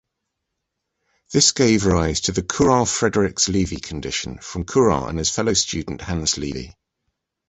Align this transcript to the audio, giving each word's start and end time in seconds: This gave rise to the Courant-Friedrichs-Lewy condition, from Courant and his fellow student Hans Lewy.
This 1.31 1.51
gave 1.51 1.85
rise 1.85 2.21
to 2.21 2.31
the 2.31 2.41
Courant-Friedrichs-Lewy 2.41 3.83
condition, 3.83 4.39
from 4.39 4.63
Courant 4.65 5.09
and 5.11 5.19
his 5.19 5.29
fellow 5.29 5.53
student 5.53 6.01
Hans 6.01 6.39
Lewy. 6.39 6.73